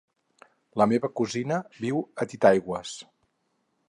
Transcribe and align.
La 0.81 0.85
meva 0.93 1.11
cosina 1.19 1.59
viu 1.83 2.01
a 2.25 2.27
Titaigües. 2.31 2.95